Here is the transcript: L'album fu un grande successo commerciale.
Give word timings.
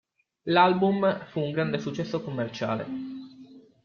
L'album 0.47 1.25
fu 1.29 1.41
un 1.41 1.51
grande 1.51 1.77
successo 1.79 2.23
commerciale. 2.23 2.87